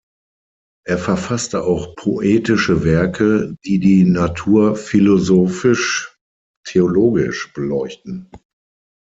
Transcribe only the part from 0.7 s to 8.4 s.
Er verfasste auch poetische Werke, die die Natur philosophisch-theologisch beleuchten.